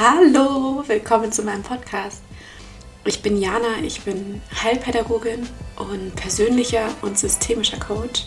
[0.00, 2.22] Hallo, willkommen zu meinem Podcast.
[3.04, 8.26] Ich bin Jana, ich bin Heilpädagogin und persönlicher und systemischer Coach.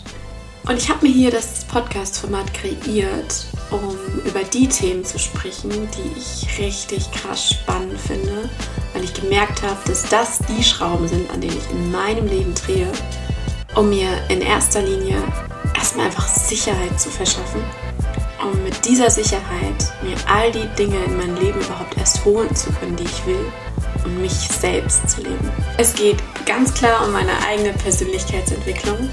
[0.68, 3.96] Und ich habe mir hier das Podcast-Format kreiert, um
[4.26, 8.50] über die Themen zu sprechen, die ich richtig krass spannend finde,
[8.92, 12.54] weil ich gemerkt habe, dass das die Schrauben sind, an denen ich in meinem Leben
[12.54, 12.92] drehe,
[13.76, 15.16] um mir in erster Linie
[15.74, 17.62] erstmal einfach Sicherheit zu verschaffen
[18.42, 22.70] um mit dieser Sicherheit mir all die Dinge in mein Leben überhaupt erst holen zu
[22.72, 23.44] können, die ich will
[24.04, 25.50] und mich selbst zu leben.
[25.78, 29.08] Es geht ganz klar um meine eigene Persönlichkeitsentwicklung.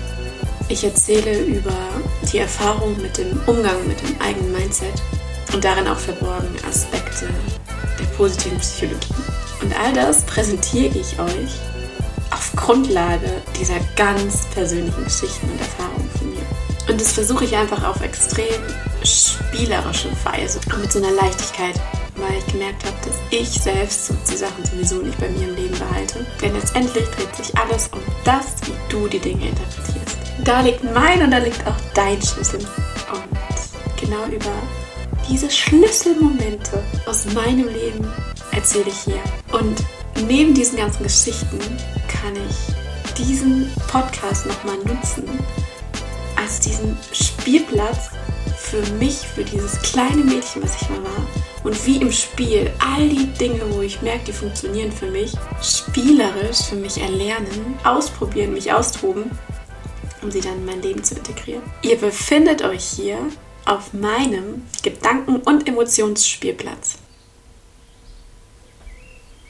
[0.68, 1.74] Ich erzähle über
[2.32, 5.02] die Erfahrung mit dem Umgang mit dem eigenen Mindset
[5.54, 7.28] und darin auch verborgen Aspekte
[8.00, 9.14] der positiven Psychologie.
[9.62, 11.60] Und all das präsentiere ich euch
[12.32, 16.46] auf Grundlage dieser ganz persönlichen Geschichten und Erfahrungen von mir.
[16.88, 18.62] Und das versuche ich einfach auf extrem
[19.04, 21.76] spielerische Weise und mit so einer Leichtigkeit,
[22.16, 25.56] weil ich gemerkt habe, dass ich selbst so die Sachen sowieso nicht bei mir im
[25.56, 26.26] Leben behalte.
[26.42, 30.18] Denn letztendlich dreht sich alles um das, wie du die Dinge interpretierst.
[30.44, 32.60] Da liegt mein und da liegt auch dein Schlüssel.
[32.60, 34.52] Und genau über
[35.30, 38.08] diese Schlüsselmomente aus meinem Leben
[38.52, 39.22] erzähle ich hier.
[39.52, 39.84] Und
[40.28, 41.60] neben diesen ganzen Geschichten
[42.08, 45.28] kann ich diesen Podcast nochmal nutzen
[46.36, 48.12] als diesen Spielplatz
[48.70, 51.28] für mich, für dieses kleine Mädchen, was ich mal war.
[51.64, 56.62] Und wie im Spiel all die Dinge, wo ich merke, die funktionieren für mich, spielerisch
[56.70, 59.32] für mich erlernen, ausprobieren, mich austoben,
[60.22, 61.64] um sie dann in mein Leben zu integrieren.
[61.82, 63.18] Ihr befindet euch hier
[63.66, 67.00] auf meinem Gedanken- und Emotionsspielplatz.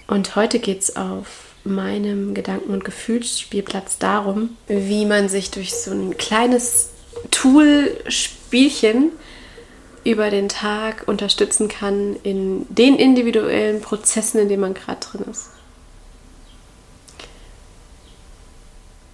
[0.07, 1.27] Und heute geht es auf
[1.65, 6.89] meinem Gedanken- und Gefühlsspielplatz darum, wie man sich durch so ein kleines
[7.31, 9.11] Tool spielt Spielchen
[10.03, 15.51] über den Tag unterstützen kann in den individuellen Prozessen, in denen man gerade drin ist.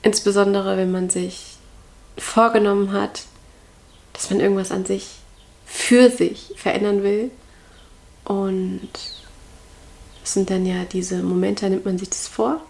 [0.04, 1.58] Insbesondere, wenn man sich
[2.18, 3.24] vorgenommen hat,
[4.14, 5.18] dass man irgendwas an sich
[5.66, 7.30] für sich verändern will.
[8.24, 8.88] Und
[10.22, 12.62] das sind dann ja diese Momente, da nimmt man sich das vor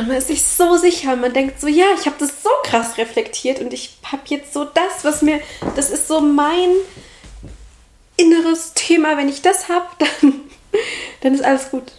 [0.00, 2.48] und man ist sich so sicher und man denkt so, ja, ich habe das so
[2.64, 5.40] krass reflektiert und ich habe jetzt so das, was mir,
[5.76, 6.70] das ist so mein
[8.16, 9.18] inneres Thema.
[9.18, 10.40] Wenn ich das habe, dann,
[11.20, 11.92] dann ist alles gut.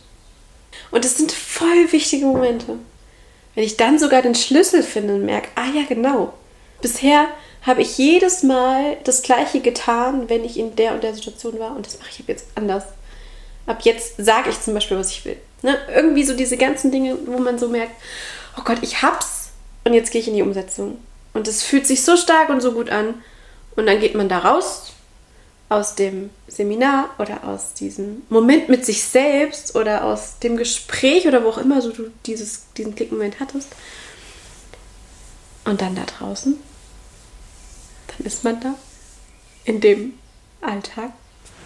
[0.90, 2.80] Und das sind voll wichtige Momente.
[3.54, 6.34] Wenn ich dann sogar den Schlüssel finde und merke, ah ja, genau.
[6.82, 7.28] Bisher
[7.62, 11.76] habe ich jedes Mal das Gleiche getan, wenn ich in der und der Situation war
[11.76, 12.86] und das mache ich jetzt anders.
[13.68, 15.38] Ab jetzt sage ich zum Beispiel, was ich will.
[15.62, 15.78] Ne?
[15.94, 17.94] Irgendwie so diese ganzen Dinge, wo man so merkt,
[18.58, 19.50] oh Gott, ich hab's
[19.84, 20.98] und jetzt gehe ich in die Umsetzung.
[21.34, 23.16] Und es fühlt sich so stark und so gut an.
[23.76, 24.92] Und dann geht man da raus
[25.70, 31.46] aus dem Seminar oder aus diesem Moment mit sich selbst oder aus dem Gespräch oder
[31.46, 33.70] wo auch immer so du dieses, diesen Klickmoment hattest.
[35.64, 36.60] Und dann da draußen,
[38.08, 38.76] dann ist man da
[39.64, 40.16] in dem
[40.60, 41.14] Alltag.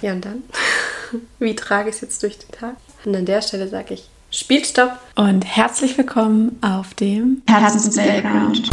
[0.02, 0.44] Ja, und dann?
[1.40, 2.76] Wie trage ich es jetzt durch den Tag?
[3.06, 8.70] Und an der Stelle sage ich Spielstopp und herzlich willkommen auf dem Herzens Playground.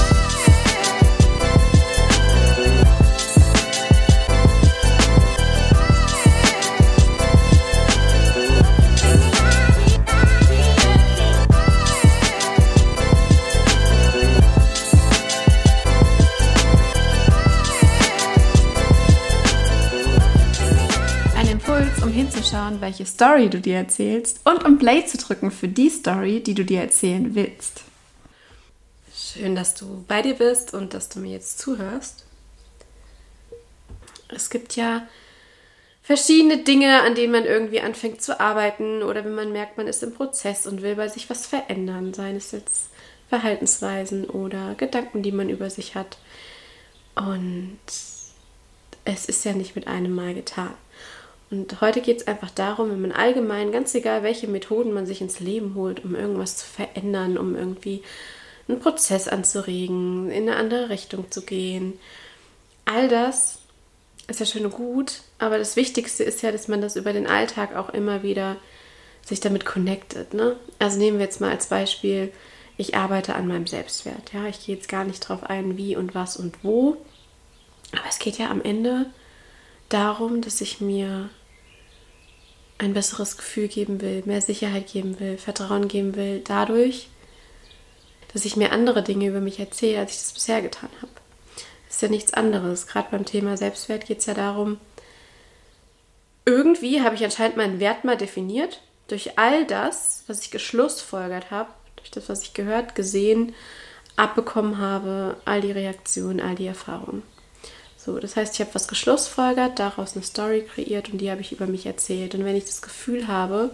[22.52, 26.54] Hinzuschauen, welche Story du dir erzählst und um Play zu drücken für die Story, die
[26.54, 27.82] du dir erzählen willst.
[29.14, 32.24] Schön, dass du bei dir bist und dass du mir jetzt zuhörst.
[34.28, 35.06] Es gibt ja
[36.02, 40.02] verschiedene Dinge, an denen man irgendwie anfängt zu arbeiten oder wenn man merkt, man ist
[40.02, 42.88] im Prozess und will bei sich was verändern, seien es jetzt
[43.28, 46.19] Verhaltensweisen oder Gedanken, die man über sich hat.
[47.14, 47.78] Und
[49.04, 50.74] es ist ja nicht mit einem Mal getan.
[51.52, 55.20] Und heute geht es einfach darum, wenn man allgemein, ganz egal welche Methoden man sich
[55.20, 58.02] ins Leben holt, um irgendwas zu verändern, um irgendwie
[58.69, 61.99] einen Prozess anzuregen, in eine andere Richtung zu gehen.
[62.87, 63.58] All das
[64.28, 67.26] ist ja schön und gut, aber das Wichtigste ist ja, dass man das über den
[67.26, 68.56] Alltag auch immer wieder
[69.22, 70.32] sich damit connectet.
[70.32, 70.56] Ne?
[70.78, 72.32] Also nehmen wir jetzt mal als Beispiel,
[72.78, 74.32] ich arbeite an meinem Selbstwert.
[74.32, 76.96] Ja, ich gehe jetzt gar nicht drauf ein, wie und was und wo.
[77.93, 79.04] Aber es geht ja am Ende
[79.90, 81.28] darum, dass ich mir
[82.82, 87.08] ein besseres Gefühl geben will, mehr Sicherheit geben will, Vertrauen geben will, dadurch,
[88.32, 91.12] dass ich mir andere Dinge über mich erzähle, als ich das bisher getan habe.
[91.87, 92.87] Das ist ja nichts anderes.
[92.87, 94.79] Gerade beim Thema Selbstwert geht es ja darum,
[96.44, 98.82] irgendwie habe ich anscheinend meinen Wert mal definiert.
[99.06, 103.55] Durch all das, was ich geschlussfolgert habe, durch das, was ich gehört, gesehen,
[104.17, 107.23] abbekommen habe, all die Reaktionen, all die Erfahrungen.
[108.04, 111.52] So, das heißt, ich habe was geschlussfolgert, daraus eine Story kreiert und die habe ich
[111.52, 112.34] über mich erzählt.
[112.34, 113.70] Und wenn ich das Gefühl habe,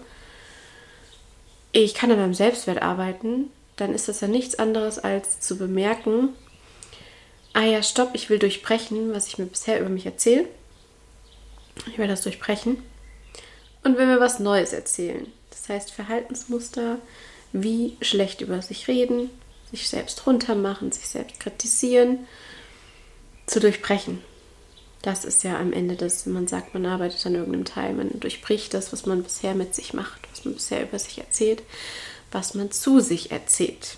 [1.73, 6.31] ich kann an meinem Selbstwert arbeiten, dann ist das ja nichts anderes als zu bemerken,
[7.55, 10.47] ah ja, stopp, ich will durchbrechen, was ich mir bisher über mich erzähle.
[11.87, 12.83] Ich will das durchbrechen
[13.83, 15.27] und will mir was Neues erzählen.
[15.51, 16.99] Das heißt, Verhaltensmuster
[17.53, 19.31] wie schlecht über sich reden,
[19.71, 22.27] sich selbst runtermachen, sich selbst kritisieren,
[23.49, 24.23] zu durchbrechen.
[25.03, 28.75] Das ist ja am Ende das, man sagt, man arbeitet an irgendeinem Teil, man durchbricht
[28.75, 31.63] das, was man bisher mit sich macht, was man bisher über sich erzählt,
[32.33, 33.97] was man zu sich erzählt.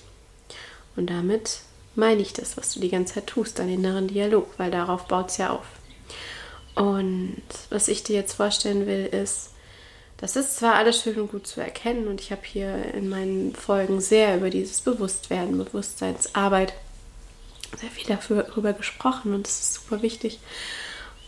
[0.97, 1.61] Und damit
[1.95, 5.31] meine ich das, was du die ganze Zeit tust, deinen inneren Dialog, weil darauf baut
[5.31, 5.67] es ja auf.
[6.75, 9.51] Und was ich dir jetzt vorstellen will, ist,
[10.19, 13.55] das ist zwar alles schön und gut zu erkennen und ich habe hier in meinen
[13.55, 16.75] Folgen sehr über dieses Bewusstwerden, Bewusstseinsarbeit
[17.79, 20.39] sehr viel darüber gesprochen und das ist super wichtig.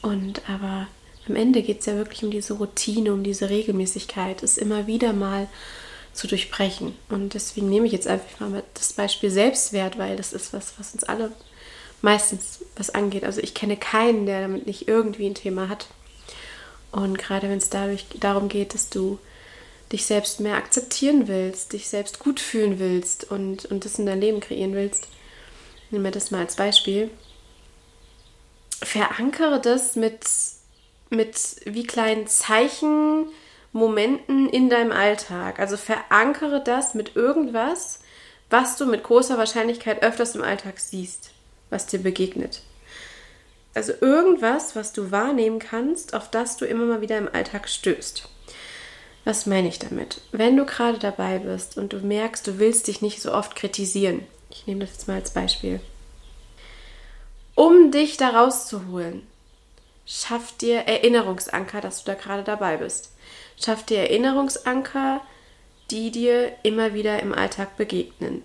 [0.01, 0.89] Und aber
[1.29, 5.13] am Ende geht es ja wirklich um diese Routine, um diese Regelmäßigkeit, es immer wieder
[5.13, 5.49] mal
[6.13, 6.95] zu durchbrechen.
[7.09, 10.95] Und deswegen nehme ich jetzt einfach mal das Beispiel Selbstwert, weil das ist was, was
[10.95, 11.33] uns alle
[12.03, 13.25] meistens was angeht.
[13.25, 15.87] Also ich kenne keinen, der damit nicht irgendwie ein Thema hat.
[16.91, 19.19] Und gerade wenn es dadurch darum geht, dass du
[19.93, 24.21] dich selbst mehr akzeptieren willst, dich selbst gut fühlen willst und, und das in dein
[24.21, 25.07] Leben kreieren willst,
[25.93, 27.11] nehmen wir das mal als Beispiel.
[28.83, 30.27] Verankere das mit,
[31.11, 33.27] mit wie kleinen Zeichen,
[33.73, 35.59] Momenten in deinem Alltag.
[35.59, 38.01] Also verankere das mit irgendwas,
[38.51, 41.31] was du mit großer Wahrscheinlichkeit öfters im Alltag siehst,
[41.71, 42.63] was dir begegnet.
[43.75, 48.29] Also irgendwas, was du wahrnehmen kannst, auf das du immer mal wieder im Alltag stößt.
[49.25, 50.21] Was meine ich damit?
[50.33, 54.27] Wenn du gerade dabei bist und du merkst, du willst dich nicht so oft kritisieren,
[54.53, 55.81] ich nehme das jetzt mal als Beispiel,
[57.55, 59.27] um dich da rauszuholen,
[60.07, 63.13] schaff dir Erinnerungsanker, dass du da gerade dabei bist.
[63.63, 65.21] Schaff dir Erinnerungsanker,
[65.91, 68.43] die dir immer wieder im Alltag begegnen.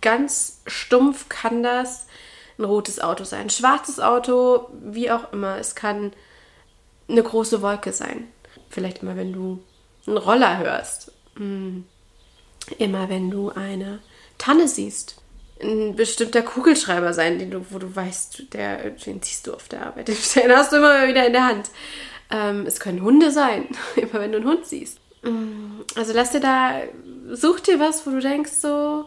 [0.00, 2.06] Ganz stumpf kann das
[2.58, 5.58] ein rotes Auto sein, ein schwarzes Auto, wie auch immer.
[5.58, 6.12] Es kann
[7.08, 8.28] eine große Wolke sein.
[8.68, 9.62] Vielleicht immer, wenn du
[10.06, 11.12] einen Roller hörst.
[11.36, 11.86] Hm.
[12.78, 14.00] Immer, wenn du eine
[14.38, 15.16] Tanne siehst.
[15.62, 19.86] Ein bestimmter Kugelschreiber sein, den du, wo du weißt, der, den ziehst du auf der
[19.86, 20.08] Arbeit.
[20.34, 21.70] Den hast du immer wieder in der Hand.
[22.30, 24.98] Ähm, es können Hunde sein, immer wenn du einen Hund siehst.
[25.22, 26.82] Mm, also lass dir da,
[27.32, 29.04] such dir was, wo du denkst so,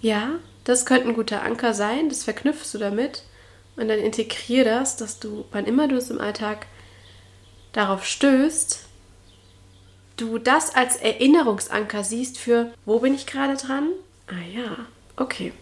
[0.00, 3.22] ja, das könnte ein guter Anker sein, das verknüpfst du damit
[3.76, 6.66] und dann integrier das, dass du, wann immer du es im Alltag
[7.72, 8.84] darauf stößt,
[10.16, 13.90] du das als Erinnerungsanker siehst für, wo bin ich gerade dran?
[14.26, 14.86] Ah ja,
[15.16, 15.52] okay.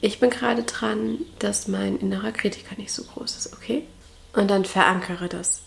[0.00, 3.84] Ich bin gerade dran, dass mein innerer Kritiker nicht so groß ist, okay?
[4.32, 5.62] Und dann verankere das.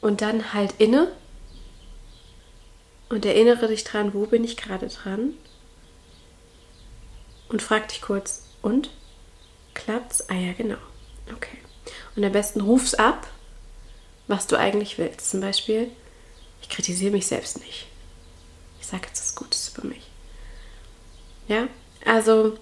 [0.00, 1.12] Und dann halt inne
[3.08, 5.34] und erinnere dich dran, wo bin ich gerade dran?
[7.48, 8.90] Und frag dich kurz, und?
[9.74, 10.28] Klappt's?
[10.30, 10.78] Ah ja, genau.
[11.34, 11.58] Okay.
[12.16, 13.26] Und am besten ruf's ab,
[14.28, 15.30] was du eigentlich willst.
[15.30, 15.90] Zum Beispiel,
[16.62, 17.86] ich kritisiere mich selbst nicht.
[18.80, 20.11] Ich sage jetzt was Gutes über mich.
[21.48, 21.68] Ja,
[22.04, 22.58] also,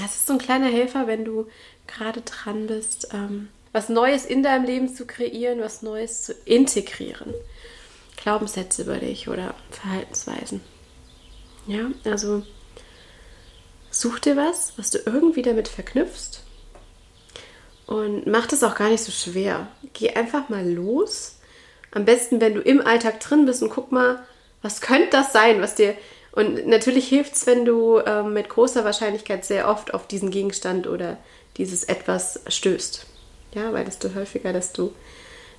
[0.00, 1.46] das ist so ein kleiner Helfer, wenn du
[1.86, 7.34] gerade dran bist, ähm, was Neues in deinem Leben zu kreieren, was Neues zu integrieren.
[8.16, 10.60] Glaubenssätze über dich oder Verhaltensweisen.
[11.66, 12.42] Ja, also
[13.90, 16.42] such dir was, was du irgendwie damit verknüpfst
[17.88, 19.66] und mach das auch gar nicht so schwer.
[19.94, 21.36] Geh einfach mal los.
[21.90, 24.22] Am besten, wenn du im Alltag drin bist und guck mal,
[24.60, 25.94] was könnte das sein, was dir.
[26.32, 30.86] Und natürlich hilft es, wenn du äh, mit großer Wahrscheinlichkeit sehr oft auf diesen Gegenstand
[30.86, 31.16] oder
[31.56, 33.06] dieses Etwas stößt.
[33.54, 34.92] Ja, weil desto häufiger, desto,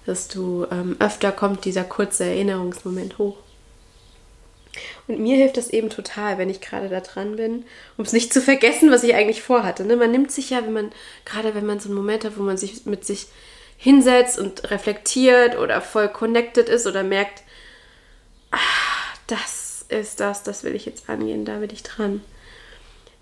[0.05, 3.37] desto ähm, öfter kommt dieser kurze Erinnerungsmoment hoch.
[5.07, 7.65] Und mir hilft das eben total, wenn ich gerade da dran bin,
[7.97, 9.83] um es nicht zu vergessen, was ich eigentlich vorhatte.
[9.83, 9.95] Ne?
[9.95, 10.91] Man nimmt sich ja, wenn man,
[11.25, 13.27] gerade wenn man so einen Moment hat, wo man sich mit sich
[13.77, 17.43] hinsetzt und reflektiert oder voll connected ist oder merkt,
[18.51, 22.21] ach, das ist das, das will ich jetzt angehen, da bin ich dran.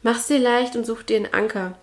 [0.03, 1.77] Mach's dir leicht und such dir einen Anker.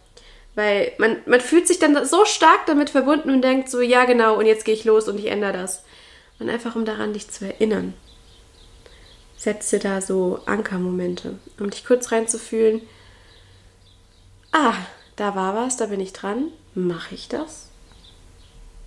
[0.55, 4.38] Weil man, man fühlt sich dann so stark damit verbunden und denkt so, ja genau,
[4.38, 5.85] und jetzt gehe ich los und ich ändere das.
[6.38, 7.95] Und einfach um daran dich zu erinnern.
[9.37, 12.83] Setze da so Ankermomente, um dich kurz reinzufühlen.
[14.53, 14.75] Ah,
[15.17, 16.53] da war was, da bin ich dran.
[16.75, 17.69] Mache ich das?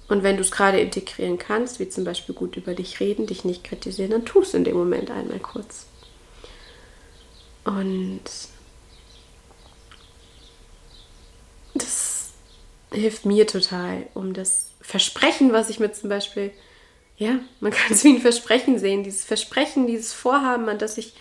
[0.09, 3.43] Und wenn du es gerade integrieren kannst, wie zum Beispiel gut über dich reden, dich
[3.43, 5.85] nicht kritisieren, dann tust du in dem Moment einmal kurz.
[7.65, 8.21] Und
[11.73, 12.31] das
[12.91, 16.51] hilft mir total, um das Versprechen, was ich mir zum Beispiel,
[17.17, 21.13] ja, man kann es wie ein Versprechen sehen, dieses Versprechen, dieses Vorhaben, an das ich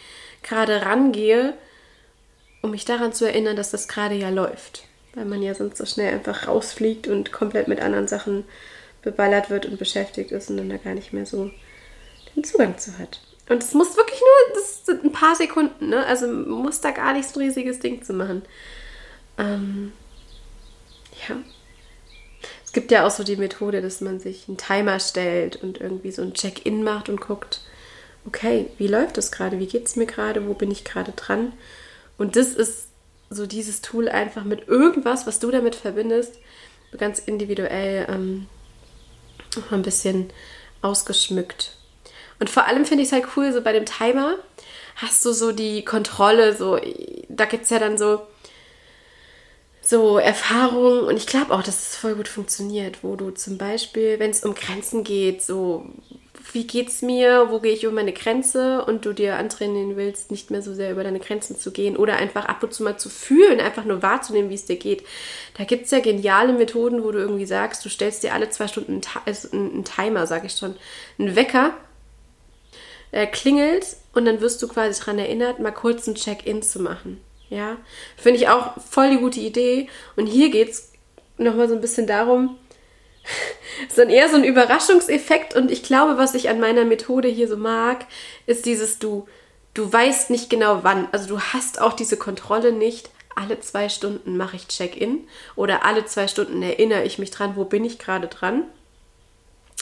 [0.45, 1.55] gerade rangehe,
[2.63, 4.85] um mich daran zu erinnern, dass das gerade ja läuft.
[5.15, 8.45] Weil man ja sonst so schnell einfach rausfliegt und komplett mit anderen Sachen
[9.07, 11.53] beballert wird und beschäftigt ist und dann da gar nicht mehr so
[12.35, 13.21] den Zugang zu hat.
[13.49, 16.05] Und es muss wirklich nur, das sind ein paar Sekunden, ne?
[16.05, 18.43] Also muss da gar nicht so ein riesiges Ding zu machen.
[19.39, 19.93] Ähm,
[21.29, 21.37] ja.
[22.65, 26.11] Es gibt ja auch so die Methode, dass man sich einen Timer stellt und irgendwie
[26.11, 27.61] so ein Check-in macht und guckt,
[28.27, 29.61] okay, wie läuft das gerade?
[29.61, 30.49] Wie geht es mir gerade?
[30.49, 31.53] Wo bin ich gerade dran?
[32.19, 32.89] Und das ist
[33.31, 36.35] so dieses Tool einfach mit irgendwas, was du damit verbindest,
[36.99, 38.47] ganz individuell ähm,
[39.71, 40.31] ein bisschen
[40.83, 41.77] ausgeschmückt.
[42.39, 44.37] Und vor allem finde ich es halt cool, so bei dem Timer
[44.97, 46.79] hast du so die Kontrolle, so,
[47.29, 48.23] da gibt es ja dann so,
[49.83, 54.19] so Erfahrungen und ich glaube auch, dass es voll gut funktioniert, wo du zum Beispiel,
[54.19, 55.87] wenn es um Grenzen geht, so
[56.57, 60.51] wie geht's mir, wo gehe ich über meine Grenze und du dir antrainieren willst, nicht
[60.51, 63.11] mehr so sehr über deine Grenzen zu gehen oder einfach ab und zu mal zu
[63.11, 65.05] fühlen, einfach nur wahrzunehmen, wie es dir geht.
[65.59, 68.69] Da gibt es ja geniale Methoden, wo du irgendwie sagst, du stellst dir alle zwei
[68.69, 69.49] Stunden einen, also
[69.83, 70.77] Timer, sage ich schon,
[71.19, 71.75] einen Wecker,
[73.13, 77.21] er klingelt und dann wirst du quasi daran erinnert, mal kurz ein Check-in zu machen.
[77.51, 77.77] Ja,
[78.17, 79.89] finde ich auch voll die gute Idee.
[80.17, 80.93] Und hier geht es
[81.37, 82.57] nochmal so ein bisschen darum,
[83.89, 87.49] ist dann eher so ein Überraschungseffekt und ich glaube, was ich an meiner Methode hier
[87.49, 88.07] so mag,
[88.47, 89.27] ist dieses du,
[89.75, 91.09] du weißt nicht genau wann.
[91.13, 93.11] Also du hast auch diese Kontrolle nicht.
[93.35, 97.65] Alle zwei Stunden mache ich Check-in oder alle zwei Stunden erinnere ich mich dran, wo
[97.65, 98.65] bin ich gerade dran.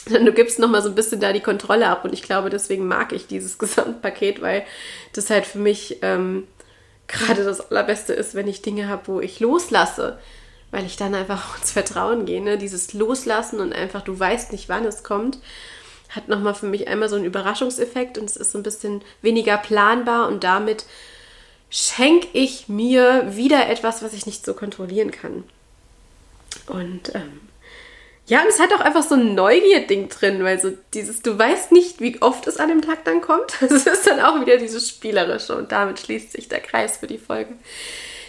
[0.07, 3.11] Du gibst nochmal so ein bisschen da die Kontrolle ab und ich glaube, deswegen mag
[3.11, 4.65] ich dieses Gesamtpaket, weil
[5.13, 6.47] das halt für mich ähm,
[7.07, 10.19] gerade das Allerbeste ist, wenn ich Dinge habe, wo ich loslasse
[10.71, 12.41] weil ich dann einfach ins Vertrauen gehe.
[12.41, 12.57] Ne?
[12.57, 15.39] Dieses Loslassen und einfach, du weißt nicht, wann es kommt,
[16.09, 19.57] hat nochmal für mich einmal so einen Überraschungseffekt und es ist so ein bisschen weniger
[19.57, 20.85] planbar und damit
[21.69, 25.43] schenke ich mir wieder etwas, was ich nicht so kontrollieren kann.
[26.67, 27.41] Und ähm,
[28.27, 31.71] ja, und es hat auch einfach so ein Neugier-Ding drin, weil so dieses, du weißt
[31.71, 33.61] nicht, wie oft es an dem Tag dann kommt.
[33.61, 37.19] Es ist dann auch wieder dieses Spielerische und damit schließt sich der Kreis für die
[37.19, 37.53] Folge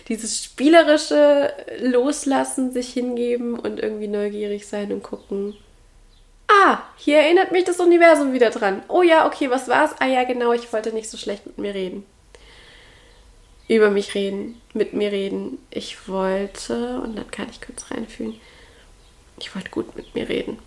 [0.08, 5.56] dieses spielerische Loslassen, sich hingeben und irgendwie neugierig sein und gucken.
[6.48, 8.82] Ah, hier erinnert mich das Universum wieder dran.
[8.88, 9.96] Oh ja, okay, was war's?
[9.98, 12.04] Ah ja, genau, ich wollte nicht so schlecht mit mir reden.
[13.68, 15.58] Über mich reden, mit mir reden.
[15.70, 18.40] Ich wollte, und dann kann ich kurz reinfühlen,
[19.40, 20.58] ich wollte gut mit mir reden.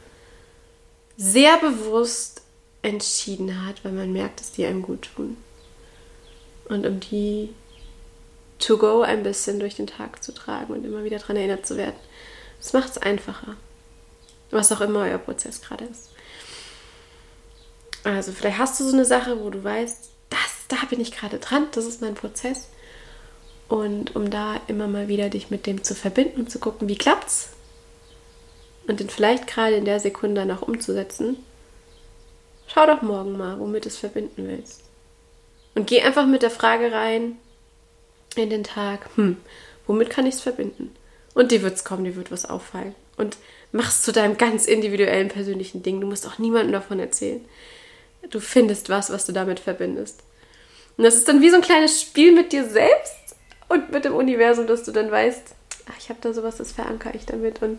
[1.17, 2.43] sehr bewusst
[2.83, 5.37] entschieden hat, weil man merkt, dass die einem gut tun.
[6.69, 7.55] Und um die
[8.59, 11.77] to go ein bisschen durch den Tag zu tragen und immer wieder daran erinnert zu
[11.77, 11.97] werden.
[12.59, 13.57] Das macht es einfacher.
[14.51, 16.11] Was auch immer euer Prozess gerade ist.
[18.05, 21.39] Also vielleicht hast du so eine Sache, wo du weißt, das, da bin ich gerade
[21.39, 22.69] dran, das ist mein Prozess.
[23.69, 26.97] Und um da immer mal wieder dich mit dem zu verbinden und zu gucken, wie
[26.97, 27.51] klappt's?
[28.87, 31.37] Und den vielleicht gerade in der Sekunde noch umzusetzen,
[32.67, 34.88] schau doch morgen mal, womit du es verbinden willst.
[35.79, 37.39] Und geh einfach mit der Frage rein,
[38.35, 39.37] in den Tag, hm,
[39.87, 40.93] womit kann ich es verbinden?
[41.35, 42.97] Und dir wird es kommen, dir wird was auffallen.
[43.17, 43.37] Und
[43.71, 46.01] machst zu deinem ganz individuellen persönlichen Ding.
[46.01, 47.45] Du musst auch niemandem davon erzählen.
[48.29, 50.25] Du findest was, was du damit verbindest.
[50.97, 53.37] Und das ist dann wie so ein kleines Spiel mit dir selbst
[53.69, 55.55] und mit dem Universum, dass du dann weißt,
[55.89, 57.63] ach, ich habe da sowas, das verankere ich damit.
[57.63, 57.79] Und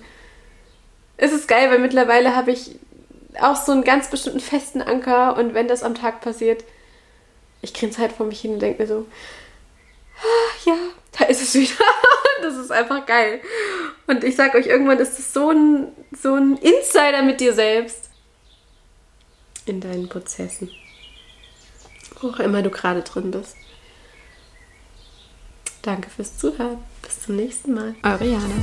[1.18, 2.80] es ist geil, weil mittlerweile habe ich
[3.42, 6.64] auch so einen ganz bestimmten festen Anker und wenn das am Tag passiert,
[7.62, 9.08] ich grinse halt vor mich hin und denke mir so,
[10.66, 10.78] ja,
[11.18, 11.86] da ist es wieder.
[12.42, 13.42] das ist einfach geil.
[14.08, 18.10] Und ich sag euch, irgendwann ist es so ein, so ein Insider mit dir selbst.
[19.66, 20.72] In deinen Prozessen.
[22.20, 23.56] Wo auch immer du gerade drin bist.
[25.82, 26.84] Danke fürs Zuhören.
[27.02, 27.96] Bis zum nächsten Mal.
[28.04, 28.56] Eure Jana.